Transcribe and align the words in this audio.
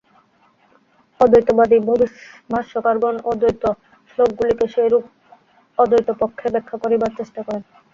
অদ্বৈতবাদী 1.19 1.77
ভাষ্যকারগণও 2.49 3.31
দ্বৈত 3.39 3.63
শ্লোকগুলিকে 4.09 4.65
সেইরূপ 4.73 5.03
অদ্বৈতপক্ষে 5.77 6.47
ব্যাখ্যা 6.53 6.77
করিবার 6.83 7.11
চেষ্টা 7.19 7.41
করেন। 7.43 7.61